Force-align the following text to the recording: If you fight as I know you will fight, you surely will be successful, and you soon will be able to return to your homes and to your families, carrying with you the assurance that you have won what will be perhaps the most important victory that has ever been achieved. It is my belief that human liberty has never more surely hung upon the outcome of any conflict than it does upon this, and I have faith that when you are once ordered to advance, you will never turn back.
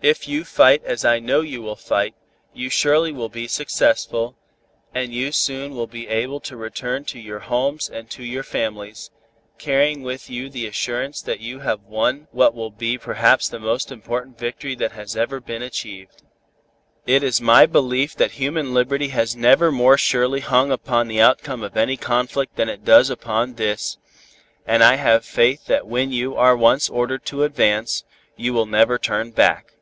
If 0.00 0.28
you 0.28 0.44
fight 0.44 0.84
as 0.84 1.04
I 1.04 1.18
know 1.18 1.40
you 1.40 1.60
will 1.60 1.74
fight, 1.74 2.14
you 2.54 2.70
surely 2.70 3.10
will 3.10 3.28
be 3.28 3.48
successful, 3.48 4.36
and 4.94 5.12
you 5.12 5.32
soon 5.32 5.74
will 5.74 5.88
be 5.88 6.06
able 6.06 6.38
to 6.38 6.56
return 6.56 7.04
to 7.06 7.18
your 7.18 7.40
homes 7.40 7.90
and 7.90 8.08
to 8.10 8.22
your 8.22 8.44
families, 8.44 9.10
carrying 9.58 10.04
with 10.04 10.30
you 10.30 10.50
the 10.50 10.68
assurance 10.68 11.20
that 11.22 11.40
you 11.40 11.58
have 11.58 11.82
won 11.82 12.28
what 12.30 12.54
will 12.54 12.70
be 12.70 12.96
perhaps 12.96 13.48
the 13.48 13.58
most 13.58 13.90
important 13.90 14.38
victory 14.38 14.76
that 14.76 14.92
has 14.92 15.16
ever 15.16 15.40
been 15.40 15.62
achieved. 15.62 16.22
It 17.04 17.24
is 17.24 17.40
my 17.40 17.66
belief 17.66 18.14
that 18.18 18.30
human 18.30 18.72
liberty 18.72 19.08
has 19.08 19.34
never 19.34 19.72
more 19.72 19.98
surely 19.98 20.38
hung 20.38 20.70
upon 20.70 21.08
the 21.08 21.20
outcome 21.20 21.64
of 21.64 21.76
any 21.76 21.96
conflict 21.96 22.54
than 22.54 22.68
it 22.68 22.84
does 22.84 23.10
upon 23.10 23.54
this, 23.54 23.98
and 24.64 24.84
I 24.84 24.94
have 24.94 25.24
faith 25.24 25.66
that 25.66 25.88
when 25.88 26.12
you 26.12 26.36
are 26.36 26.56
once 26.56 26.88
ordered 26.88 27.26
to 27.26 27.42
advance, 27.42 28.04
you 28.36 28.52
will 28.54 28.64
never 28.64 28.96
turn 28.96 29.32
back. 29.32 29.72